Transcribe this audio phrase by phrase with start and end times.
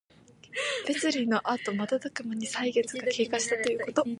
[0.87, 4.03] 別離のあとまたたくまに歳月が経過したということ。